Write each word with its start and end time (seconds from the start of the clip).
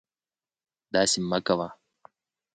داسې 0.93 1.19
مکوه 1.29 1.67